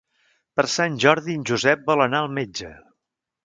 Per 0.59 0.65
Sant 0.75 0.95
Jordi 1.03 1.37
en 1.41 1.45
Josep 1.51 1.87
vol 1.93 2.05
anar 2.09 2.25
al 2.25 2.33
metge. 2.41 2.75